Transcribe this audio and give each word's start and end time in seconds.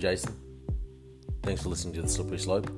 Jason. 0.00 0.34
Thanks 1.42 1.62
for 1.62 1.68
listening 1.68 1.92
to 1.94 2.02
The 2.02 2.08
Slippery 2.08 2.38
Slope. 2.38 2.70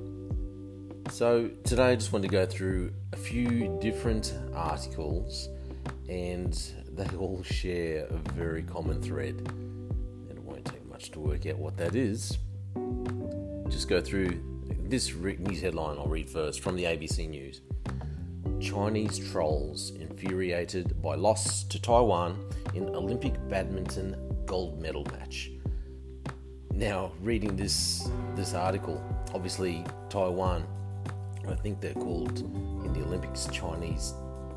So, 1.11 1.51
today 1.63 1.93
I 1.93 1.95
just 1.95 2.13
wanted 2.13 2.29
to 2.29 2.33
go 2.33 2.45
through 2.47 2.93
a 3.13 3.17
few 3.17 3.79
different 3.81 4.35
articles, 4.55 5.49
and 6.09 6.53
they 6.91 7.07
all 7.17 7.41
share 7.45 8.07
a 8.07 8.17
very 8.33 8.65
common 8.65 9.01
thread. 9.01 9.37
And 9.37 10.31
it 10.31 10.43
won't 10.43 10.65
take 10.65 10.85
much 10.89 11.13
to 11.13 11.21
work 11.21 11.47
out 11.47 11.59
what 11.59 11.77
that 11.77 11.95
is. 11.95 12.39
Just 13.69 13.89
go 13.89 14.01
through 14.01 14.43
this 14.89 15.15
news 15.15 15.61
headline 15.61 15.99
I'll 15.99 16.07
read 16.07 16.29
first 16.29 16.61
from 16.61 16.75
the 16.75 16.85
ABC 16.85 17.29
News. 17.29 17.61
Chinese 18.61 19.31
trolls 19.31 19.91
infuriated 19.91 21.01
by 21.01 21.15
loss 21.15 21.63
to 21.65 21.81
Taiwan 21.81 22.37
in 22.75 22.89
Olympic 22.97 23.35
badminton 23.49 24.17
gold 24.45 24.83
medal 24.83 25.07
match. 25.13 25.53
Now, 26.83 27.13
reading 27.21 27.55
this 27.55 28.11
this 28.35 28.55
article, 28.55 29.01
obviously 29.33 29.85
Taiwan, 30.09 30.67
I 31.49 31.55
think 31.55 31.81
they're 31.81 31.95
called 31.95 32.41
in 32.41 32.93
the 32.93 33.03
Olympics 33.03 33.47
Chinese 33.53 34.15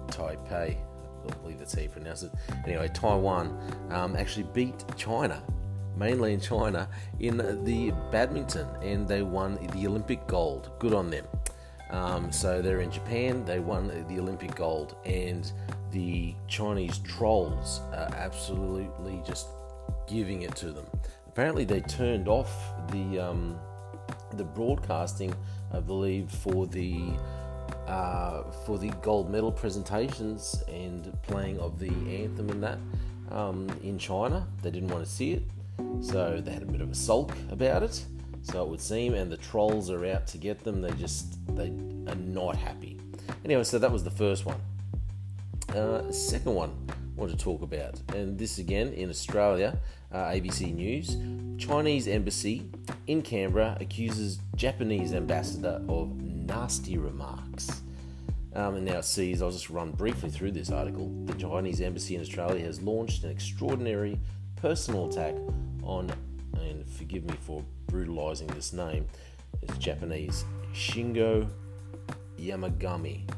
Taipei. 0.07 0.75
I 0.75 1.33
believe 1.43 1.59
that's 1.59 1.75
how 1.75 1.83
you 1.83 1.89
pronounce 1.89 2.23
it. 2.23 2.31
Anyway, 2.65 2.89
Taiwan 2.95 3.55
um, 3.91 4.15
actually 4.15 4.47
beat 4.55 4.83
China, 4.97 5.43
mainland 5.95 6.41
China, 6.41 6.89
in 7.19 7.37
the 7.63 7.93
badminton, 8.11 8.69
and 8.81 9.07
they 9.07 9.21
won 9.21 9.59
the 9.73 9.85
Olympic 9.85 10.25
gold. 10.25 10.71
Good 10.79 10.95
on 10.95 11.11
them. 11.11 11.27
Um, 11.91 12.31
so 12.31 12.59
they're 12.59 12.81
in 12.81 12.89
Japan. 12.89 13.45
They 13.45 13.59
won 13.59 13.87
the 14.07 14.19
Olympic 14.19 14.55
gold, 14.55 14.95
and 15.05 15.51
the 15.91 16.33
Chinese 16.47 16.97
trolls 16.99 17.81
are 17.93 18.09
absolutely 18.15 19.21
just 19.23 19.45
giving 20.07 20.41
it 20.41 20.55
to 20.55 20.71
them. 20.71 20.87
Apparently, 21.35 21.65
they 21.65 21.81
turned 21.81 22.29
off 22.29 22.49
the 22.91 23.19
um, 23.19 23.59
the 24.37 24.45
broadcasting, 24.45 25.35
I 25.73 25.81
believe, 25.81 26.31
for 26.31 26.65
the 26.65 27.09
uh, 27.87 28.43
for 28.65 28.77
the 28.77 28.87
gold 29.01 29.29
medal 29.29 29.51
presentations 29.51 30.63
and 30.69 31.11
playing 31.23 31.59
of 31.59 31.77
the 31.77 31.89
anthem 31.89 32.49
and 32.51 32.63
that 32.63 32.77
um, 33.31 33.67
in 33.83 33.99
China. 33.99 34.47
They 34.61 34.71
didn't 34.71 34.87
want 34.87 35.03
to 35.03 35.11
see 35.11 35.33
it, 35.33 35.43
so 35.99 36.39
they 36.39 36.53
had 36.53 36.63
a 36.63 36.67
bit 36.67 36.79
of 36.79 36.89
a 36.89 36.95
sulk 36.95 37.33
about 37.51 37.83
it. 37.83 38.05
So 38.43 38.63
it 38.63 38.69
would 38.69 38.79
seem, 38.79 39.13
and 39.13 39.29
the 39.29 39.35
trolls 39.35 39.89
are 39.89 40.05
out 40.05 40.27
to 40.27 40.37
get 40.37 40.63
them. 40.63 40.81
They 40.81 40.91
just 40.91 41.37
they 41.53 41.67
are 42.09 42.15
not 42.15 42.55
happy. 42.55 42.97
Anyway, 43.43 43.65
so 43.65 43.77
that 43.77 43.91
was 43.91 44.05
the 44.05 44.09
first 44.09 44.45
one. 44.45 44.61
Uh, 45.75 46.09
second 46.13 46.55
one 46.55 46.71
want 47.15 47.31
to 47.31 47.37
talk 47.37 47.61
about, 47.61 47.99
and 48.13 48.37
this 48.37 48.57
again 48.57 48.93
in 48.93 49.09
Australia, 49.09 49.77
uh, 50.11 50.25
ABC 50.25 50.73
News. 50.73 51.17
Chinese 51.57 52.07
embassy 52.07 52.69
in 53.07 53.21
Canberra 53.21 53.77
accuses 53.79 54.39
Japanese 54.55 55.13
ambassador 55.13 55.81
of 55.87 56.15
nasty 56.21 56.97
remarks. 56.97 57.81
Um, 58.53 58.75
and 58.75 58.85
now 58.85 59.01
sees, 59.01 59.41
I'll 59.41 59.51
just 59.51 59.69
run 59.69 59.91
briefly 59.91 60.29
through 60.29 60.51
this 60.51 60.71
article. 60.71 61.09
The 61.25 61.33
Chinese 61.33 61.81
embassy 61.81 62.15
in 62.15 62.21
Australia 62.21 62.63
has 62.65 62.81
launched 62.81 63.23
an 63.23 63.31
extraordinary 63.31 64.17
personal 64.55 65.09
attack 65.09 65.35
on, 65.83 66.11
and 66.53 66.87
forgive 66.87 67.25
me 67.25 67.35
for 67.41 67.63
brutalizing 67.87 68.47
this 68.47 68.71
name, 68.71 69.07
it's 69.61 69.77
Japanese, 69.77 70.45
Shingo 70.73 71.49
Yamagami. 72.39 73.29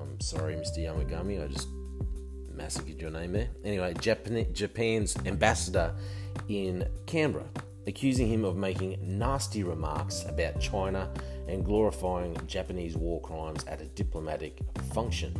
I'm 0.00 0.20
sorry, 0.20 0.54
Mr. 0.54 0.78
Yamagami, 0.78 1.42
I 1.42 1.46
just 1.46 1.68
name 3.12 3.32
there. 3.32 3.48
Anyway, 3.64 3.94
Japan, 4.00 4.46
Japan's 4.52 5.16
ambassador 5.26 5.94
in 6.48 6.86
Canberra, 7.06 7.44
accusing 7.86 8.26
him 8.28 8.44
of 8.44 8.56
making 8.56 8.98
nasty 9.00 9.62
remarks 9.62 10.24
about 10.28 10.60
China 10.60 11.10
and 11.48 11.64
glorifying 11.64 12.36
Japanese 12.46 12.96
war 12.96 13.20
crimes 13.20 13.64
at 13.64 13.80
a 13.80 13.86
diplomatic 13.86 14.58
function. 14.92 15.34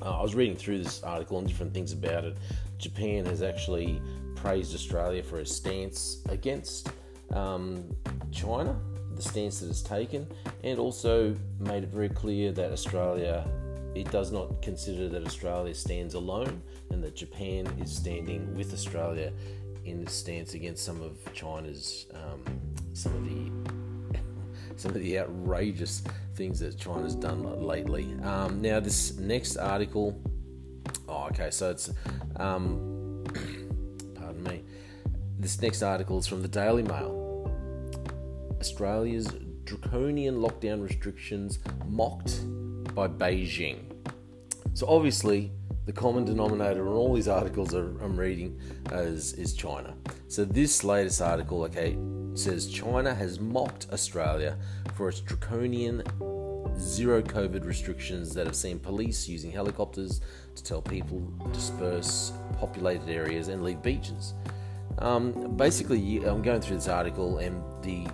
Uh, 0.00 0.18
I 0.18 0.22
was 0.22 0.34
reading 0.34 0.56
through 0.56 0.82
this 0.82 1.02
article 1.02 1.38
and 1.38 1.46
different 1.46 1.72
things 1.72 1.92
about 1.92 2.24
it. 2.24 2.36
Japan 2.78 3.24
has 3.26 3.42
actually 3.42 4.02
praised 4.34 4.74
Australia 4.74 5.22
for 5.22 5.38
its 5.38 5.54
stance 5.54 6.22
against 6.28 6.90
um, 7.32 7.84
China, 8.32 8.76
the 9.14 9.22
stance 9.22 9.60
that 9.60 9.68
it's 9.68 9.82
taken, 9.82 10.26
and 10.64 10.78
also 10.78 11.36
made 11.60 11.84
it 11.84 11.90
very 11.90 12.08
clear 12.08 12.50
that 12.52 12.72
Australia 12.72 13.46
it 13.94 14.10
does 14.10 14.32
not 14.32 14.62
consider 14.62 15.08
that 15.08 15.26
Australia 15.26 15.74
stands 15.74 16.14
alone 16.14 16.62
and 16.90 17.02
that 17.04 17.14
Japan 17.14 17.66
is 17.80 17.94
standing 17.94 18.54
with 18.54 18.72
Australia 18.72 19.32
in 19.84 20.04
the 20.04 20.10
stance 20.10 20.54
against 20.54 20.84
some 20.84 21.02
of 21.02 21.16
China's 21.34 22.06
um, 22.14 22.42
some 22.92 23.14
of 23.14 23.24
the 23.24 24.18
some 24.76 24.92
of 24.92 25.00
the 25.02 25.18
outrageous 25.18 26.02
things 26.34 26.60
that 26.60 26.78
China's 26.78 27.14
done 27.14 27.62
lately. 27.62 28.14
Um, 28.22 28.60
now, 28.62 28.80
this 28.80 29.16
next 29.18 29.56
article. 29.56 30.20
Oh, 31.08 31.26
okay. 31.26 31.50
So 31.50 31.70
it's 31.70 31.90
um, 32.36 33.24
pardon 34.14 34.42
me. 34.42 34.64
This 35.38 35.60
next 35.60 35.82
article 35.82 36.18
is 36.18 36.26
from 36.26 36.42
the 36.42 36.48
Daily 36.48 36.82
Mail. 36.82 37.18
Australia's 38.60 39.28
draconian 39.64 40.36
lockdown 40.36 40.82
restrictions 40.82 41.58
mocked 41.86 42.40
by 42.94 43.08
Beijing. 43.08 43.84
So 44.74 44.86
obviously, 44.86 45.52
the 45.84 45.92
common 45.92 46.24
denominator 46.24 46.82
in 46.82 46.92
all 46.92 47.14
these 47.14 47.28
articles 47.28 47.74
I'm 47.74 48.18
reading 48.18 48.60
is, 48.92 49.34
is 49.34 49.54
China. 49.54 49.94
So 50.28 50.44
this 50.44 50.84
latest 50.84 51.20
article, 51.20 51.64
okay, 51.64 51.96
says 52.34 52.68
China 52.68 53.14
has 53.14 53.40
mocked 53.40 53.88
Australia 53.92 54.56
for 54.94 55.08
its 55.08 55.20
draconian 55.20 56.02
zero 56.78 57.20
COVID 57.22 57.64
restrictions 57.64 58.32
that 58.34 58.46
have 58.46 58.56
seen 58.56 58.78
police 58.78 59.28
using 59.28 59.50
helicopters 59.50 60.20
to 60.54 60.62
tell 60.62 60.80
people 60.80 61.20
disperse 61.52 62.32
populated 62.58 63.08
areas 63.08 63.48
and 63.48 63.62
leave 63.62 63.82
beaches. 63.82 64.34
Um, 64.98 65.56
basically, 65.56 66.24
I'm 66.24 66.42
going 66.42 66.60
through 66.60 66.76
this 66.76 66.88
article, 66.88 67.38
and 67.38 67.62
the 67.82 68.06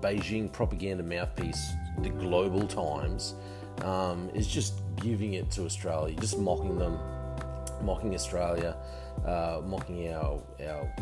Beijing 0.00 0.52
propaganda 0.52 1.02
mouthpiece, 1.02 1.72
the 2.02 2.10
Global 2.10 2.66
Times, 2.66 3.34
um, 3.82 4.30
is 4.34 4.46
just 4.46 4.74
giving 4.96 5.34
it 5.34 5.50
to 5.52 5.64
Australia, 5.64 6.16
just 6.20 6.38
mocking 6.38 6.78
them, 6.78 6.98
mocking 7.82 8.14
Australia, 8.14 8.76
uh, 9.24 9.60
mocking 9.64 10.12
our 10.12 10.40
our 10.60 10.94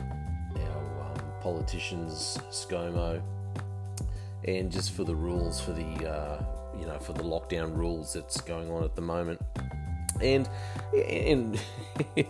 our 0.57 1.01
um, 1.01 1.25
politicians, 1.41 2.39
ScoMo, 2.51 3.23
and 4.47 4.71
just 4.71 4.93
for 4.93 5.05
the 5.05 5.15
rules 5.15 5.61
for 5.61 5.73
the 5.73 6.09
uh, 6.09 6.43
you 6.79 6.87
know 6.87 6.99
for 6.99 7.13
the 7.13 7.23
lockdown 7.23 7.77
rules 7.77 8.13
that's 8.13 8.41
going 8.41 8.71
on 8.71 8.85
at 8.85 8.95
the 8.95 9.03
moment. 9.03 9.41
And 10.23 10.49
in 10.95 11.59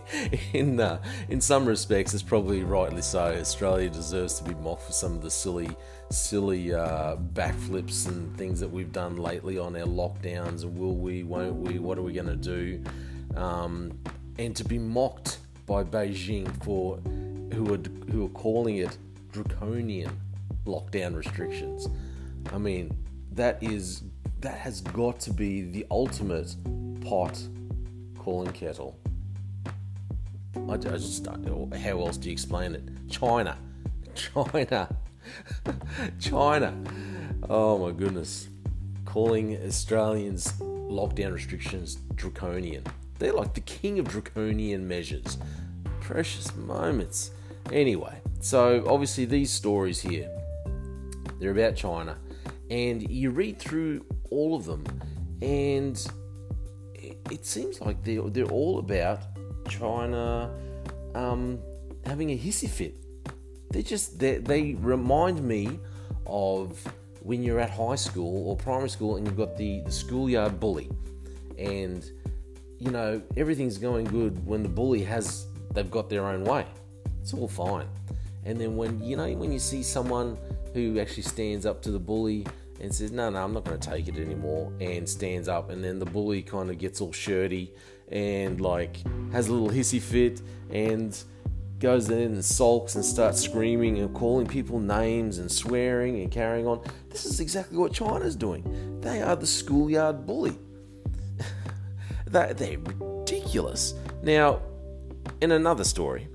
in 0.52 0.80
uh, 0.80 1.02
in 1.28 1.40
some 1.40 1.66
respects, 1.66 2.14
it's 2.14 2.22
probably 2.22 2.62
rightly 2.64 3.02
so. 3.02 3.24
Australia 3.24 3.90
deserves 3.90 4.34
to 4.40 4.44
be 4.44 4.54
mocked 4.54 4.82
for 4.82 4.92
some 4.92 5.12
of 5.12 5.22
the 5.22 5.30
silly 5.30 5.70
silly 6.10 6.74
uh, 6.74 7.16
backflips 7.34 8.06
and 8.06 8.36
things 8.36 8.60
that 8.60 8.68
we've 8.68 8.92
done 8.92 9.16
lately 9.16 9.58
on 9.58 9.76
our 9.76 9.86
lockdowns. 9.86 10.62
And 10.62 10.78
will 10.78 10.96
we? 10.96 11.22
Won't 11.22 11.56
we? 11.56 11.78
What 11.78 11.98
are 11.98 12.02
we 12.02 12.12
going 12.12 12.26
to 12.26 12.36
do? 12.36 12.82
Um, 13.36 13.98
and 14.38 14.54
to 14.56 14.64
be 14.64 14.78
mocked 14.78 15.38
by 15.66 15.84
Beijing 15.84 16.50
for 16.64 16.96
who 17.54 17.74
are 17.74 17.80
who 18.10 18.26
are 18.26 18.30
calling 18.30 18.78
it 18.78 18.96
draconian 19.32 20.10
lockdown 20.66 21.14
restrictions. 21.14 21.88
I 22.52 22.58
mean, 22.58 22.96
that 23.32 23.62
is 23.62 24.02
that 24.40 24.58
has 24.58 24.80
got 24.80 25.20
to 25.20 25.32
be 25.32 25.62
the 25.62 25.86
ultimate 25.90 26.54
pot 27.00 27.40
calling 28.22 28.52
kettle. 28.52 28.96
I, 30.54 30.74
I 30.74 30.76
just 30.76 31.26
how 31.26 31.98
else 31.98 32.16
do 32.16 32.28
you 32.28 32.32
explain 32.32 32.76
it? 32.76 32.82
China, 33.10 33.58
China, 34.14 34.96
China. 36.20 36.72
Oh 37.50 37.78
my 37.78 37.90
goodness, 37.90 38.48
calling 39.04 39.60
Australians 39.66 40.52
lockdown 40.60 41.32
restrictions 41.32 41.96
draconian. 42.14 42.84
They're 43.18 43.32
like 43.32 43.54
the 43.54 43.60
king 43.60 43.98
of 43.98 44.06
draconian 44.06 44.86
measures. 44.86 45.36
Precious 46.00 46.54
moments. 46.54 47.32
Anyway, 47.72 48.20
so 48.40 48.84
obviously 48.86 49.24
these 49.24 49.50
stories 49.50 50.00
here, 50.00 50.30
they're 51.40 51.50
about 51.50 51.74
China, 51.74 52.18
and 52.70 53.10
you 53.10 53.30
read 53.30 53.58
through 53.58 54.04
all 54.30 54.54
of 54.54 54.64
them, 54.64 54.84
and 55.40 56.06
it 57.30 57.44
seems 57.44 57.80
like 57.80 58.02
they're, 58.04 58.22
they're 58.22 58.44
all 58.46 58.78
about 58.78 59.20
China 59.68 60.50
um, 61.14 61.58
having 62.04 62.30
a 62.30 62.38
hissy 62.38 62.68
fit. 62.68 62.94
They 63.70 63.82
just 63.82 64.18
they, 64.18 64.38
they 64.38 64.74
remind 64.74 65.42
me 65.42 65.78
of 66.26 66.78
when 67.22 67.42
you're 67.42 67.60
at 67.60 67.70
high 67.70 67.94
school 67.94 68.48
or 68.48 68.56
primary 68.56 68.90
school 68.90 69.16
and 69.16 69.26
you've 69.26 69.36
got 69.36 69.56
the, 69.56 69.80
the 69.80 69.92
schoolyard 69.92 70.60
bully, 70.60 70.90
and 71.58 72.04
you 72.78 72.90
know 72.90 73.22
everything's 73.36 73.78
going 73.78 74.04
good 74.06 74.44
when 74.46 74.62
the 74.62 74.68
bully 74.68 75.02
has 75.02 75.46
they've 75.72 75.90
got 75.90 76.10
their 76.10 76.26
own 76.26 76.44
way. 76.44 76.66
It's 77.20 77.32
all 77.32 77.48
fine, 77.48 77.86
And 78.44 78.60
then 78.60 78.76
when 78.76 79.02
you 79.02 79.16
know 79.16 79.30
when 79.32 79.52
you 79.52 79.58
see 79.58 79.82
someone 79.82 80.36
who 80.74 80.98
actually 80.98 81.22
stands 81.22 81.64
up 81.66 81.80
to 81.82 81.90
the 81.90 81.98
bully 81.98 82.46
and 82.82 82.94
says, 82.94 83.12
"No, 83.12 83.30
no, 83.30 83.42
I'm 83.42 83.54
not 83.54 83.64
going 83.64 83.78
to 83.78 83.90
take 83.90 84.08
it 84.08 84.16
anymore," 84.16 84.72
and 84.80 85.08
stands 85.08 85.48
up, 85.48 85.70
and 85.70 85.82
then 85.82 85.98
the 85.98 86.04
bully 86.04 86.42
kind 86.42 86.68
of 86.68 86.78
gets 86.78 87.00
all 87.00 87.12
shirty 87.12 87.72
and 88.10 88.60
like 88.60 88.98
has 89.32 89.48
a 89.48 89.52
little 89.52 89.70
hissy 89.70 90.00
fit 90.00 90.42
and 90.70 91.24
goes 91.78 92.10
in 92.10 92.34
and 92.34 92.44
sulks 92.44 92.94
and 92.94 93.04
starts 93.04 93.40
screaming 93.40 93.98
and 93.98 94.14
calling 94.14 94.46
people 94.46 94.78
names 94.78 95.38
and 95.38 95.50
swearing 95.50 96.20
and 96.20 96.30
carrying 96.30 96.66
on. 96.66 96.80
This 97.08 97.24
is 97.24 97.40
exactly 97.40 97.76
what 97.76 97.92
China's 97.92 98.36
doing. 98.36 99.00
They 99.00 99.20
are 99.20 99.34
the 99.34 99.46
schoolyard 99.46 100.24
bully. 100.24 100.56
they're, 102.26 102.54
ridiculous. 102.78 103.94
Now, 104.22 104.60
in 105.40 105.50
another 105.52 105.84
story, 105.84 106.28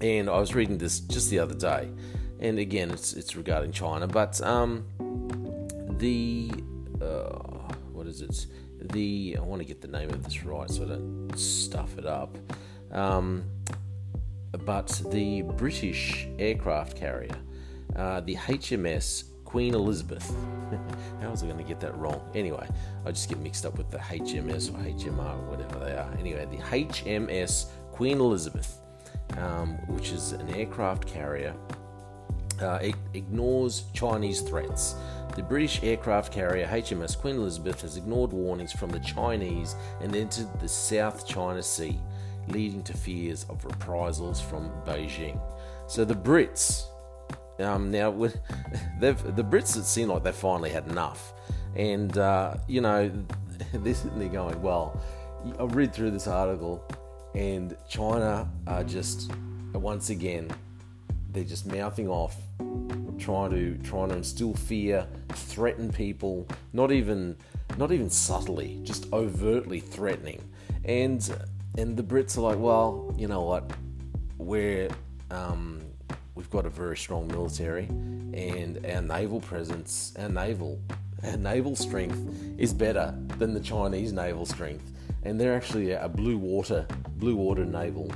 and 0.00 0.28
I 0.28 0.38
was 0.38 0.54
reading 0.54 0.78
this 0.78 1.00
just 1.00 1.30
the 1.30 1.38
other 1.38 1.54
day, 1.54 1.88
and 2.40 2.58
again, 2.58 2.90
it's 2.90 3.14
it's 3.14 3.36
regarding 3.36 3.72
China, 3.72 4.06
but 4.06 4.40
um, 4.42 4.84
the 5.98 6.50
uh, 7.00 7.74
what 7.92 8.06
is 8.06 8.22
it? 8.22 8.46
The 8.92 9.36
I 9.38 9.42
want 9.42 9.60
to 9.60 9.66
get 9.66 9.80
the 9.80 9.88
name 9.88 10.10
of 10.10 10.22
this 10.22 10.44
right 10.44 10.70
so 10.70 10.84
I 10.84 10.88
don't 10.88 11.36
stuff 11.36 11.98
it 11.98 12.06
up. 12.06 12.36
Um, 12.92 13.44
but 14.64 15.02
the 15.10 15.42
British 15.42 16.28
aircraft 16.38 16.96
carrier, 16.96 17.36
uh, 17.94 18.20
the 18.20 18.36
HMS 18.36 19.24
Queen 19.44 19.74
Elizabeth. 19.74 20.28
How 21.20 21.30
was 21.30 21.42
I 21.42 21.46
going 21.46 21.58
to 21.58 21.64
get 21.64 21.80
that 21.80 21.96
wrong? 21.96 22.20
Anyway, 22.34 22.66
I 23.04 23.10
just 23.10 23.28
get 23.28 23.38
mixed 23.38 23.64
up 23.64 23.78
with 23.78 23.90
the 23.90 23.98
HMS 23.98 24.70
or 24.70 24.78
HMR 24.78 25.38
or 25.38 25.50
whatever 25.50 25.78
they 25.84 25.92
are. 25.92 26.12
Anyway, 26.18 26.46
the 26.50 26.58
HMS 26.58 27.66
Queen 27.92 28.20
Elizabeth, 28.20 28.78
um, 29.38 29.76
which 29.88 30.10
is 30.10 30.32
an 30.32 30.48
aircraft 30.50 31.06
carrier, 31.06 31.54
uh, 32.60 32.78
it 32.82 32.94
ignores 33.14 33.84
Chinese 33.92 34.40
threats. 34.40 34.94
The 35.36 35.42
British 35.42 35.82
aircraft 35.82 36.32
carrier 36.32 36.66
HMS 36.66 37.16
Queen 37.18 37.36
Elizabeth 37.36 37.82
has 37.82 37.98
ignored 37.98 38.32
warnings 38.32 38.72
from 38.72 38.88
the 38.88 39.00
Chinese 39.00 39.76
and 40.00 40.16
entered 40.16 40.48
the 40.60 40.68
South 40.68 41.28
China 41.28 41.62
Sea 41.62 42.00
leading 42.48 42.82
to 42.84 42.96
fears 42.96 43.44
of 43.50 43.62
reprisals 43.62 44.40
from 44.40 44.70
Beijing. 44.86 45.38
So 45.88 46.06
the 46.06 46.14
Brits, 46.14 46.86
um, 47.58 47.90
now 47.90 48.10
the 49.00 49.44
Brits 49.46 49.74
have 49.74 49.84
seem 49.84 50.08
like 50.08 50.24
they've 50.24 50.34
finally 50.34 50.70
had 50.70 50.88
enough, 50.88 51.34
and 51.74 52.16
uh, 52.16 52.54
you 52.66 52.80
know 52.80 53.12
they're 53.74 53.94
sitting 53.94 54.18
there 54.18 54.30
going, 54.30 54.62
"Well, 54.62 54.98
I 55.58 55.64
read 55.64 55.92
through 55.92 56.12
this 56.12 56.26
article, 56.26 56.82
and 57.34 57.76
China 57.90 58.48
are 58.66 58.84
just 58.84 59.30
once 59.74 60.08
again 60.08 60.50
they're 61.32 61.44
just 61.44 61.66
mouthing 61.66 62.08
off." 62.08 62.36
Trying 63.18 63.50
to 63.50 63.76
trying 63.88 64.08
to 64.10 64.16
instill 64.16 64.54
fear, 64.54 65.06
threaten 65.30 65.92
people, 65.92 66.46
not 66.72 66.92
even 66.92 67.36
not 67.76 67.92
even 67.92 68.08
subtly, 68.10 68.80
just 68.84 69.12
overtly 69.12 69.80
threatening. 69.80 70.42
And 70.84 71.28
and 71.78 71.96
the 71.96 72.02
Brits 72.02 72.38
are 72.38 72.42
like, 72.42 72.58
well, 72.58 73.14
you 73.18 73.28
know 73.28 73.42
what, 73.42 73.70
we're 74.38 74.88
um, 75.30 75.80
we've 76.34 76.50
got 76.50 76.66
a 76.66 76.70
very 76.70 76.96
strong 76.96 77.26
military, 77.28 77.84
and 77.84 78.84
our 78.86 79.02
naval 79.02 79.40
presence, 79.40 80.14
our 80.18 80.28
naval, 80.28 80.80
our 81.24 81.36
naval 81.36 81.74
strength 81.74 82.18
is 82.58 82.72
better 82.72 83.14
than 83.38 83.52
the 83.52 83.60
Chinese 83.60 84.12
naval 84.12 84.46
strength, 84.46 84.92
and 85.24 85.40
they're 85.40 85.54
actually 85.54 85.92
a 85.92 86.08
blue 86.08 86.38
water 86.38 86.86
blue 87.16 87.36
water 87.36 87.64
naval 87.64 88.10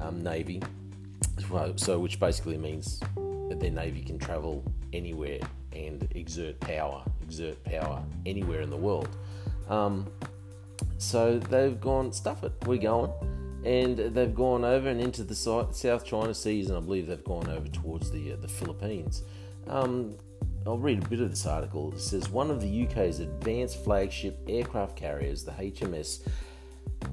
um, 0.00 0.22
navy, 0.22 0.60
so 1.76 1.98
which 1.98 2.18
basically 2.18 2.58
means 2.58 3.00
that 3.48 3.60
their 3.60 3.70
navy 3.70 4.02
can 4.02 4.18
travel 4.18 4.64
anywhere 4.92 5.38
and 5.72 6.08
exert 6.14 6.58
power, 6.60 7.02
exert 7.22 7.62
power 7.64 8.02
anywhere 8.26 8.60
in 8.60 8.70
the 8.70 8.76
world. 8.76 9.08
Um, 9.68 10.06
so 10.98 11.38
they've 11.38 11.80
gone, 11.80 12.12
stuff 12.12 12.42
it, 12.44 12.52
we're 12.66 12.78
going. 12.78 13.12
And 13.64 13.98
they've 13.98 14.34
gone 14.34 14.64
over 14.64 14.88
and 14.88 15.00
into 15.00 15.24
the 15.24 15.34
South 15.34 16.04
China 16.04 16.32
Seas, 16.32 16.68
and 16.68 16.78
I 16.78 16.80
believe 16.80 17.06
they've 17.08 17.24
gone 17.24 17.48
over 17.48 17.68
towards 17.68 18.10
the, 18.10 18.32
uh, 18.32 18.36
the 18.36 18.48
Philippines. 18.48 19.24
Um, 19.66 20.16
I'll 20.66 20.78
read 20.78 21.04
a 21.04 21.08
bit 21.08 21.20
of 21.20 21.30
this 21.30 21.46
article. 21.46 21.92
It 21.92 22.00
says 22.00 22.30
one 22.30 22.50
of 22.50 22.60
the 22.60 22.86
UK's 22.86 23.20
advanced 23.20 23.82
flagship 23.82 24.38
aircraft 24.48 24.96
carriers, 24.96 25.44
the 25.44 25.52
HMS 25.52 26.20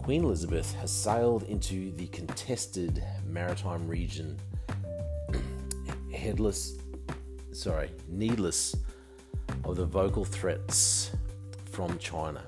Queen 0.03 0.23
Elizabeth, 0.23 0.73
has 0.75 0.91
sailed 0.91 1.43
into 1.43 1.91
the 1.93 2.07
contested 2.07 3.03
maritime 3.25 3.87
region, 3.87 4.37
headless, 6.25 6.79
sorry, 7.51 7.91
needless 8.09 8.75
of 9.63 9.75
the 9.75 9.85
vocal 9.85 10.25
threats 10.25 11.11
from 11.71 11.99
China 11.99 12.41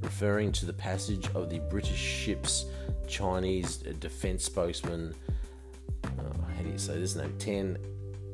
referring 0.00 0.50
to 0.52 0.64
the 0.64 0.72
passage 0.72 1.28
of 1.34 1.50
the 1.50 1.58
British 1.58 1.98
ship's 1.98 2.64
Chinese 3.06 3.76
defense 3.76 4.44
spokesman, 4.44 5.14
uh, 6.04 6.08
how 6.56 6.62
do 6.62 6.70
you 6.70 6.78
say 6.78 6.98
this 6.98 7.14
name, 7.14 7.34
Tan 7.38 7.76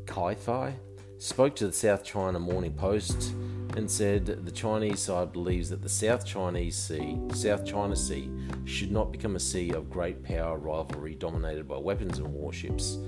Kai 0.06 0.34
Thai 0.34 0.72
spoke 1.18 1.56
to 1.56 1.66
the 1.66 1.72
South 1.72 2.04
China 2.04 2.38
Morning 2.38 2.72
Post 2.72 3.32
and 3.76 3.90
said 3.90 4.26
the 4.26 4.52
Chinese 4.52 5.00
side 5.00 5.32
believes 5.32 5.68
that 5.70 5.82
the 5.82 5.88
South 5.88 6.24
Chinese 6.24 6.76
Sea, 6.76 7.18
South 7.34 7.66
China 7.66 7.96
Sea, 7.96 8.30
should 8.64 8.92
not 8.92 9.10
become 9.10 9.34
a 9.34 9.40
sea 9.40 9.72
of 9.72 9.90
great 9.90 10.22
power 10.22 10.56
rivalry 10.56 11.16
dominated 11.16 11.66
by 11.66 11.76
weapons 11.76 12.18
and 12.18 12.28
warships. 12.28 12.98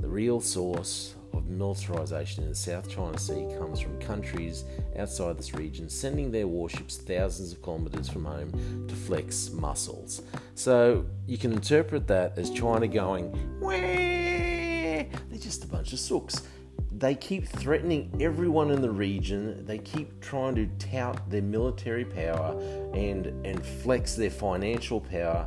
The 0.00 0.08
real 0.08 0.40
source 0.40 1.14
of 1.32 1.46
militarization 1.46 2.42
in 2.42 2.48
the 2.48 2.54
South 2.54 2.88
China 2.88 3.18
Sea 3.18 3.46
comes 3.58 3.80
from 3.80 3.98
countries 4.00 4.64
outside 4.98 5.36
this 5.36 5.54
region 5.54 5.88
sending 5.88 6.30
their 6.30 6.46
warships 6.46 6.96
thousands 6.96 7.52
of 7.52 7.62
kilometers 7.62 8.08
from 8.08 8.24
home 8.24 8.86
to 8.88 8.94
flex 8.94 9.50
muscles. 9.50 10.22
So 10.54 11.04
you 11.26 11.38
can 11.38 11.52
interpret 11.52 12.06
that 12.08 12.38
as 12.38 12.50
China 12.50 12.88
going, 12.88 13.30
Wah! 13.60 13.70
they're 13.70 15.38
just 15.38 15.64
a 15.64 15.68
bunch 15.68 15.92
of 15.92 15.98
sooks. 15.98 16.42
They 16.92 17.14
keep 17.14 17.46
threatening 17.46 18.10
everyone 18.20 18.70
in 18.70 18.82
the 18.82 18.90
region. 18.90 19.64
They 19.64 19.78
keep 19.78 20.20
trying 20.20 20.54
to 20.56 20.66
tout 20.78 21.28
their 21.30 21.42
military 21.42 22.04
power 22.04 22.58
and, 22.94 23.26
and 23.46 23.64
flex 23.64 24.14
their 24.14 24.30
financial 24.30 25.00
power. 25.00 25.46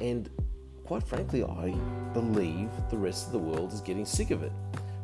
And 0.00 0.28
quite 0.90 1.06
frankly, 1.06 1.44
I 1.44 1.70
believe 2.14 2.68
the 2.90 2.96
rest 2.96 3.26
of 3.26 3.32
the 3.32 3.38
world 3.38 3.72
is 3.72 3.80
getting 3.80 4.04
sick 4.04 4.32
of 4.32 4.42
it. 4.42 4.50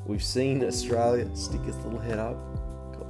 We've 0.04 0.20
seen 0.20 0.64
Australia 0.64 1.28
stick 1.36 1.60
its 1.64 1.76
little 1.84 2.00
head 2.00 2.18
up, 2.18 2.36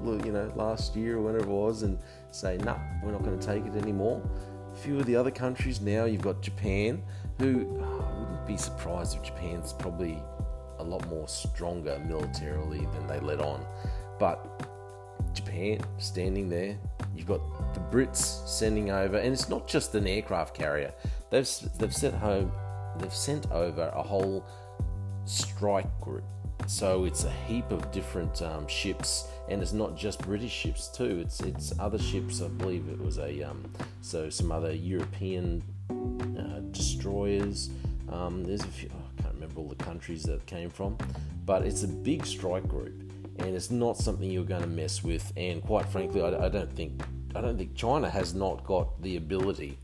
you 0.05 0.31
know, 0.31 0.53
last 0.57 0.95
year 0.95 1.17
or 1.17 1.23
whenever 1.23 1.45
it 1.45 1.49
was, 1.49 1.85
and 1.85 1.99
say, 2.33 2.59
"No, 2.59 2.73
nah, 2.73 2.79
we're 3.03 3.13
not 3.13 3.25
going 3.25 3.39
to 3.39 3.47
take 3.47 3.65
it 3.65 3.75
anymore." 3.77 4.21
A 4.75 4.77
few 4.77 4.99
of 5.01 5.07
the 5.07 5.17
other 5.17 5.31
countries 5.31 5.81
now, 5.81 6.05
you've 6.05 6.21
got 6.21 6.43
Japan, 6.43 7.03
who 7.39 7.81
oh, 7.81 8.05
I 8.15 8.21
wouldn't 8.21 8.47
be 8.47 8.59
surprised 8.59 9.17
if 9.17 9.23
Japan's 9.23 9.73
probably 9.73 10.23
a 10.79 10.85
lot 10.85 11.09
more 11.09 11.27
stronger 11.29 11.99
militarily 12.07 12.87
than 12.93 13.07
they 13.07 13.21
let 13.21 13.41
on, 13.41 13.65
but 14.19 14.69
Japan 15.33 15.81
standing 15.97 16.51
there. 16.51 16.77
You've 17.15 17.27
got 17.27 17.41
the 17.73 17.81
Brits 17.81 18.47
sending 18.47 18.91
over, 18.91 19.17
and 19.17 19.33
it's 19.33 19.49
not 19.49 19.67
just 19.67 19.95
an 19.95 20.07
aircraft 20.07 20.55
carrier. 20.55 20.93
They've 21.31 21.49
they've 21.79 21.95
sent 21.95 22.15
home, 22.15 22.53
they've 22.99 23.15
sent 23.15 23.51
over 23.51 23.93
a 23.95 24.03
whole 24.03 24.45
strike 25.25 25.89
group 26.01 26.25
so 26.67 27.05
it's 27.05 27.25
a 27.25 27.31
heap 27.31 27.71
of 27.71 27.93
different 27.93 28.43
um, 28.43 28.67
ships, 28.67 29.29
and 29.49 29.63
it's 29.63 29.73
not 29.73 29.97
just 29.97 30.21
British 30.21 30.51
ships 30.51 30.89
too. 30.89 31.21
It's 31.21 31.41
it's 31.41 31.73
other 31.79 31.99
ships. 31.99 32.43
I 32.43 32.49
believe 32.49 32.89
it 32.89 33.01
was 33.01 33.19
a 33.19 33.43
um, 33.45 33.65
so 34.01 34.29
some 34.31 34.51
other 34.51 34.73
European 34.73 35.63
uh, 35.91 36.61
destroyers. 36.73 37.71
Um, 38.11 38.43
there's 38.45 38.63
a 38.63 38.69
few. 38.69 38.91
Oh, 38.93 39.05
I 39.17 39.23
can't 39.23 39.35
remember 39.35 39.61
all 39.61 39.69
the 39.69 39.77
countries 39.77 40.25
that 40.25 40.45
came 40.47 40.69
from, 40.69 40.99
but 41.45 41.65
it's 41.65 41.85
a 41.85 41.89
big 41.89 42.27
strike 42.27 42.67
group, 42.67 43.01
and 43.39 43.55
it's 43.55 43.71
not 43.71 43.97
something 43.97 44.29
you're 44.29 44.45
going 44.45 44.63
to 44.63 44.69
mess 44.69 45.05
with. 45.05 45.33
And 45.37 45.63
quite 45.63 45.87
frankly, 45.87 46.21
I, 46.21 46.47
I 46.47 46.49
don't 46.49 46.73
think 46.75 47.01
I 47.37 47.43
don't 47.43 47.57
think 47.57 47.77
China 47.77 48.11
has 48.11 48.35
not 48.35 48.65
got 48.65 49.01
the 49.03 49.17
ability 49.17 49.79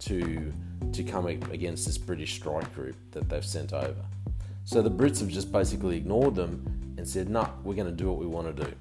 to 0.00 0.52
to 0.92 1.02
come 1.02 1.26
against 1.26 1.86
this 1.86 1.98
British 1.98 2.34
strike 2.34 2.72
group 2.74 2.96
that 3.12 3.28
they've 3.28 3.44
sent 3.44 3.72
over. 3.72 4.04
So 4.64 4.82
the 4.82 4.90
Brits 4.90 5.20
have 5.20 5.28
just 5.28 5.50
basically 5.50 5.96
ignored 5.96 6.34
them 6.34 6.94
and 6.96 7.06
said, 7.06 7.28
nah, 7.28 7.50
we're 7.64 7.74
going 7.74 7.88
to 7.88 7.92
do 7.92 8.08
what 8.08 8.18
we 8.18 8.26
want 8.26 8.54
to 8.54 8.64
do. 8.64 8.72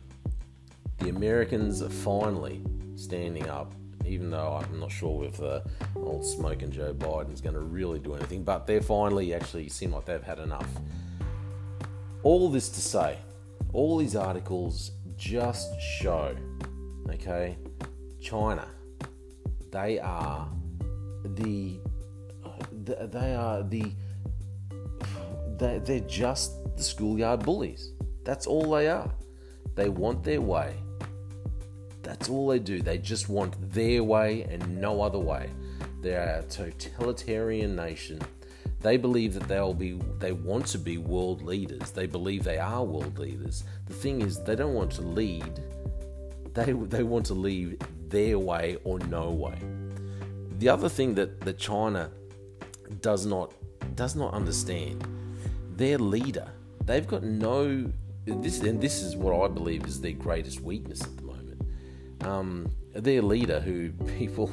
The 0.99 1.09
Americans 1.09 1.81
are 1.81 1.89
finally 1.89 2.61
standing 2.95 3.47
up, 3.47 3.73
even 4.05 4.29
though 4.29 4.59
I'm 4.61 4.79
not 4.79 4.91
sure 4.91 5.23
if 5.25 5.37
the 5.37 5.63
old 5.95 6.25
smoking 6.25 6.71
Joe 6.71 6.93
Biden's 6.93 7.41
going 7.41 7.55
to 7.55 7.61
really 7.61 7.99
do 7.99 8.15
anything, 8.15 8.43
but 8.43 8.67
they're 8.67 8.81
finally 8.81 9.33
actually 9.33 9.69
seem 9.69 9.91
like 9.91 10.05
they've 10.05 10.23
had 10.23 10.39
enough. 10.39 10.67
All 12.23 12.49
this 12.49 12.69
to 12.69 12.81
say, 12.81 13.17
all 13.73 13.97
these 13.97 14.15
articles 14.15 14.91
just 15.15 15.69
show, 15.79 16.35
okay, 17.09 17.57
China, 18.19 18.67
they 19.71 19.99
are 19.99 20.49
the, 21.35 21.79
they 23.11 23.35
are 23.35 23.63
the 23.63 23.91
they, 25.57 25.79
they're 25.79 25.99
just 26.01 26.53
the 26.75 26.83
schoolyard 26.83 27.43
bullies. 27.43 27.91
That's 28.23 28.45
all 28.45 28.71
they 28.71 28.87
are. 28.87 29.11
They 29.75 29.89
want 29.89 30.23
their 30.23 30.41
way. 30.41 30.75
That's 32.03 32.29
all 32.29 32.47
they 32.47 32.59
do. 32.59 32.81
They 32.81 32.97
just 32.97 33.29
want 33.29 33.55
their 33.73 34.03
way 34.03 34.43
and 34.43 34.79
no 34.79 35.01
other 35.01 35.19
way. 35.19 35.49
They 36.01 36.15
are 36.15 36.39
a 36.39 36.43
totalitarian 36.43 37.75
nation. 37.75 38.21
They 38.81 38.97
believe 38.97 39.33
that 39.33 39.47
they'll 39.47 39.73
be 39.73 39.99
they 40.19 40.31
want 40.31 40.67
to 40.67 40.77
be 40.77 40.97
world 40.97 41.41
leaders. 41.41 41.91
They 41.91 42.05
believe 42.05 42.43
they 42.43 42.59
are 42.59 42.83
world 42.83 43.17
leaders. 43.17 43.63
The 43.87 43.93
thing 43.93 44.21
is 44.21 44.41
they 44.43 44.55
don't 44.55 44.73
want 44.73 44.91
to 44.93 45.01
lead. 45.01 45.61
They 46.53 46.71
they 46.71 47.03
want 47.03 47.25
to 47.27 47.33
lead 47.33 47.83
their 48.07 48.37
way 48.37 48.77
or 48.83 48.99
no 48.99 49.31
way. 49.31 49.59
The 50.57 50.69
other 50.69 50.89
thing 50.89 51.13
that, 51.15 51.41
that 51.41 51.57
China 51.57 52.11
does 53.01 53.25
not 53.25 53.53
does 53.95 54.15
not 54.15 54.33
understand, 54.33 55.05
their 55.75 55.97
leader, 55.97 56.51
they've 56.85 57.07
got 57.07 57.23
no 57.23 57.91
this 58.25 58.59
and 58.61 58.81
this 58.81 59.01
is 59.01 59.15
what 59.15 59.39
I 59.39 59.47
believe 59.47 59.85
is 59.85 60.01
their 60.01 60.11
greatest 60.11 60.61
weakness 60.61 61.01
at 61.01 61.15
the 61.15 61.23
moment. 61.23 61.61
Um, 62.21 62.71
their 62.93 63.21
leader, 63.21 63.59
who 63.59 63.91
people 64.17 64.47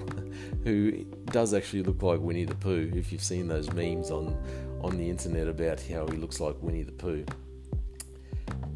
who 0.64 1.04
does 1.26 1.54
actually 1.54 1.82
look 1.82 2.02
like 2.02 2.20
Winnie 2.20 2.44
the 2.44 2.54
Pooh, 2.54 2.90
if 2.94 3.10
you've 3.10 3.22
seen 3.22 3.48
those 3.48 3.72
memes 3.72 4.10
on 4.10 4.36
on 4.82 4.98
the 4.98 5.08
internet 5.08 5.48
about 5.48 5.80
how 5.80 6.06
he 6.06 6.16
looks 6.18 6.40
like 6.40 6.56
Winnie 6.60 6.82
the 6.82 6.92
Pooh. 6.92 7.24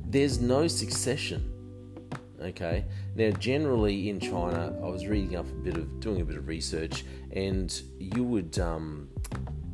There's 0.07 0.41
no 0.41 0.67
succession. 0.67 1.53
Okay. 2.41 2.85
Now, 3.17 3.31
generally 3.31 4.09
in 4.09 4.21
China, 4.21 4.77
I 4.83 4.89
was 4.89 5.07
reading 5.07 5.37
up 5.37 5.47
a 5.47 5.55
bit 5.55 5.77
of 5.77 6.01
doing 6.01 6.21
a 6.21 6.25
bit 6.25 6.37
of 6.37 6.47
research, 6.47 7.05
and 7.33 7.83
you 7.99 8.23
would 8.23 8.59
um, 8.61 9.09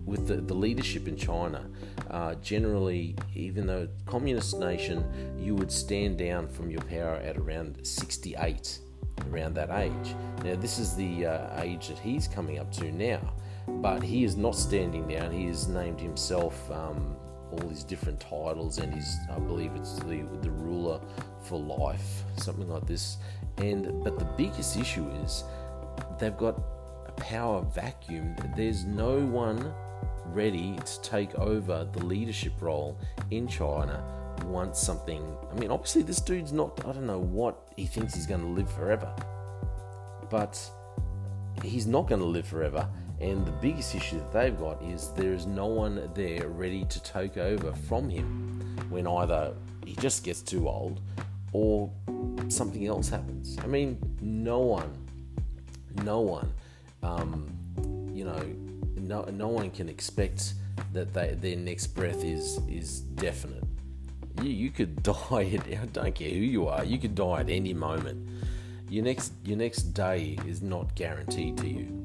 with 0.04 0.28
the, 0.28 0.36
the 0.36 0.54
leadership 0.54 1.08
in 1.08 1.16
China, 1.16 1.68
uh, 2.10 2.34
generally, 2.36 3.16
even 3.34 3.66
though 3.66 3.88
communist 4.06 4.58
nation, 4.58 5.04
you 5.38 5.54
would 5.54 5.72
stand 5.72 6.18
down 6.18 6.48
from 6.48 6.70
your 6.70 6.82
power 6.82 7.16
at 7.16 7.36
around 7.36 7.84
68, 7.86 8.78
around 9.30 9.54
that 9.54 9.70
age. 9.70 10.14
Now, 10.44 10.56
this 10.56 10.78
is 10.78 10.94
the 10.94 11.26
uh, 11.26 11.62
age 11.62 11.88
that 11.88 11.98
he's 11.98 12.28
coming 12.28 12.58
up 12.58 12.72
to 12.74 12.92
now, 12.92 13.32
but 13.66 14.02
he 14.02 14.24
is 14.24 14.36
not 14.36 14.54
standing 14.54 15.08
down. 15.08 15.32
He 15.32 15.46
has 15.46 15.68
named 15.68 16.00
himself 16.00 16.70
um, 16.70 17.16
all 17.60 17.68
these 17.68 17.84
different 17.84 18.20
titles, 18.20 18.78
and 18.78 18.92
he's, 18.92 19.16
I 19.30 19.38
believe, 19.38 19.72
it's 19.74 19.94
the 20.00 20.26
the 20.42 20.50
ruler 20.50 21.00
for 21.42 21.58
life, 21.58 22.22
something 22.36 22.68
like 22.68 22.86
this. 22.86 23.18
And 23.58 24.02
but 24.02 24.18
the 24.18 24.28
biggest 24.36 24.76
issue 24.76 25.08
is 25.22 25.44
they've 26.18 26.36
got 26.36 26.60
a 27.06 27.12
power 27.12 27.62
vacuum. 27.62 28.36
There's 28.56 28.84
no 28.84 29.18
one 29.20 29.72
ready 30.26 30.76
to 30.84 31.02
take 31.02 31.34
over 31.36 31.88
the 31.92 32.04
leadership 32.04 32.54
role 32.60 32.98
in 33.30 33.46
China 33.46 34.02
once 34.46 34.78
something. 34.78 35.22
I 35.50 35.54
mean, 35.58 35.70
obviously, 35.70 36.02
this 36.02 36.20
dude's 36.20 36.52
not, 36.52 36.80
I 36.84 36.92
don't 36.92 37.06
know 37.06 37.20
what 37.20 37.68
he 37.76 37.86
thinks 37.86 38.14
he's 38.14 38.26
going 38.26 38.40
to 38.40 38.48
live 38.48 38.70
forever, 38.70 39.14
but 40.30 40.58
he's 41.62 41.86
not 41.86 42.08
going 42.08 42.20
to 42.20 42.26
live 42.26 42.46
forever. 42.46 42.88
And 43.20 43.46
the 43.46 43.52
biggest 43.52 43.94
issue 43.94 44.18
that 44.18 44.32
they've 44.32 44.58
got 44.58 44.82
is 44.82 45.10
there 45.10 45.32
is 45.32 45.46
no 45.46 45.66
one 45.66 46.10
there 46.14 46.48
ready 46.48 46.84
to 46.86 47.02
take 47.02 47.36
over 47.36 47.72
from 47.72 48.08
him 48.08 48.76
when 48.90 49.06
either 49.06 49.54
he 49.84 49.94
just 49.96 50.24
gets 50.24 50.42
too 50.42 50.68
old 50.68 51.00
or 51.52 51.90
something 52.48 52.86
else 52.86 53.08
happens. 53.08 53.56
I 53.62 53.66
mean, 53.66 53.98
no 54.20 54.58
one, 54.58 54.92
no 56.02 56.20
one, 56.20 56.52
um, 57.02 57.48
you 58.12 58.24
know, 58.24 58.42
no, 58.96 59.22
no 59.24 59.48
one 59.48 59.70
can 59.70 59.88
expect 59.88 60.54
that 60.92 61.14
they, 61.14 61.34
their 61.40 61.56
next 61.56 61.88
breath 61.88 62.24
is 62.24 62.58
is 62.68 63.00
definite. 63.00 63.64
You, 64.42 64.50
you 64.50 64.70
could 64.70 65.02
die 65.02 65.50
at, 65.54 65.66
I 65.66 65.86
don't 65.92 66.14
care 66.14 66.30
who 66.30 66.36
you 66.36 66.68
are, 66.68 66.84
you 66.84 66.98
could 66.98 67.14
die 67.14 67.40
at 67.40 67.50
any 67.50 67.72
moment. 67.74 68.28
Your 68.88 69.04
next 69.04 69.32
your 69.44 69.56
next 69.56 69.94
day 69.94 70.38
is 70.46 70.62
not 70.62 70.94
guaranteed 70.94 71.56
to 71.58 71.68
you. 71.68 72.03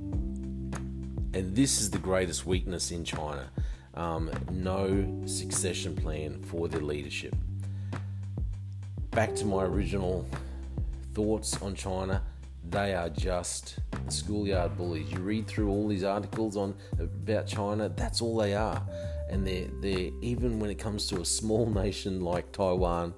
And 1.33 1.55
this 1.55 1.79
is 1.79 1.89
the 1.91 1.99
greatest 1.99 2.45
weakness 2.45 2.91
in 2.91 3.03
China. 3.03 3.49
Um, 3.93 4.31
no 4.51 5.23
succession 5.25 5.95
plan 5.95 6.41
for 6.43 6.67
their 6.67 6.81
leadership. 6.81 7.35
Back 9.11 9.35
to 9.35 9.45
my 9.45 9.63
original 9.63 10.27
thoughts 11.13 11.61
on 11.61 11.75
China 11.75 12.21
they 12.69 12.93
are 12.93 13.09
just 13.09 13.79
schoolyard 14.09 14.77
bullies. 14.77 15.11
You 15.11 15.19
read 15.19 15.47
through 15.47 15.69
all 15.69 15.87
these 15.87 16.03
articles 16.03 16.55
on 16.55 16.75
about 16.99 17.47
China, 17.47 17.89
that's 17.89 18.21
all 18.21 18.37
they 18.37 18.53
are. 18.53 18.81
And 19.29 19.45
they're 19.45 19.67
they're 19.81 20.11
even 20.21 20.59
when 20.59 20.69
it 20.69 20.79
comes 20.79 21.07
to 21.07 21.21
a 21.21 21.25
small 21.25 21.65
nation 21.69 22.21
like 22.21 22.51
Taiwan, 22.51 23.13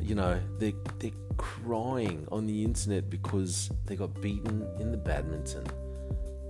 you 0.00 0.14
know, 0.14 0.40
they're, 0.58 0.72
they're 0.98 1.10
crying 1.36 2.26
on 2.30 2.46
the 2.46 2.64
internet 2.64 3.08
because 3.08 3.70
they 3.86 3.96
got 3.96 4.20
beaten 4.20 4.66
in 4.78 4.90
the 4.90 4.96
badminton. 4.96 5.64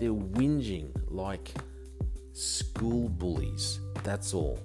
They're 0.03 0.11
whinging 0.11 0.91
like 1.11 1.55
school 2.33 3.09
bullies. 3.09 3.79
That's 4.03 4.35
all. 4.35 4.59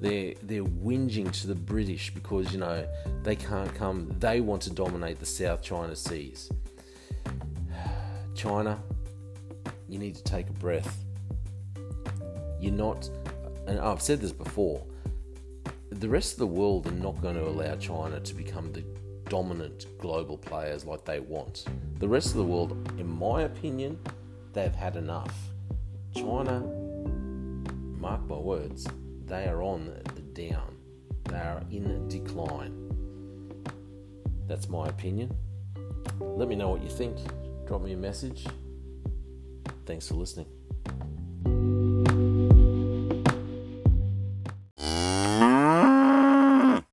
They're 0.00 0.34
they're 0.42 0.64
whinging 0.64 1.32
to 1.40 1.46
the 1.46 1.54
British 1.54 2.12
because 2.12 2.52
you 2.52 2.58
know 2.58 2.86
they 3.22 3.34
can't 3.34 3.74
come. 3.74 4.14
They 4.18 4.42
want 4.42 4.60
to 4.64 4.70
dominate 4.70 5.18
the 5.18 5.24
South 5.24 5.62
China 5.62 5.96
Seas. 5.96 6.50
China, 8.34 8.82
you 9.88 9.98
need 9.98 10.14
to 10.16 10.24
take 10.24 10.50
a 10.50 10.52
breath. 10.52 11.02
You're 12.60 12.74
not, 12.74 13.08
and 13.66 13.80
I've 13.80 14.02
said 14.02 14.20
this 14.20 14.32
before, 14.32 14.84
the 15.88 16.08
rest 16.10 16.34
of 16.34 16.38
the 16.40 16.46
world 16.48 16.86
are 16.86 16.90
not 16.90 17.22
going 17.22 17.36
to 17.36 17.48
allow 17.48 17.76
China 17.76 18.20
to 18.20 18.34
become 18.34 18.70
the 18.74 18.84
dominant 19.30 19.86
global 19.96 20.36
players 20.36 20.84
like 20.84 21.06
they 21.06 21.20
want. 21.20 21.64
The 21.98 22.08
rest 22.08 22.26
of 22.32 22.34
the 22.34 22.44
world, 22.44 22.72
in 22.98 23.08
my 23.08 23.44
opinion, 23.44 23.98
they've 24.52 24.74
had 24.74 24.96
enough. 24.96 25.34
China, 26.14 26.60
mark 27.98 28.26
my 28.26 28.36
words, 28.36 28.86
they 29.26 29.46
are 29.46 29.62
on 29.62 29.86
the 30.14 30.22
down. 30.48 30.76
They 31.24 31.36
are 31.36 31.62
in 31.70 32.08
decline. 32.08 32.88
That's 34.46 34.68
my 34.68 34.88
opinion. 34.88 35.34
Let 36.20 36.48
me 36.48 36.56
know 36.56 36.68
what 36.68 36.82
you 36.82 36.90
think 36.90 37.16
drop 37.66 37.82
me 37.82 37.92
a 37.92 37.96
message. 37.96 38.46
Thanks 39.86 40.08
for 40.08 40.14
listening. 40.14 40.46